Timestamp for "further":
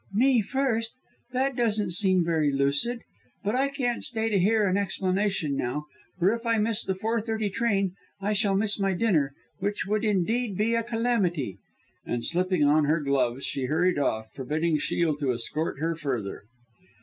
15.95-16.41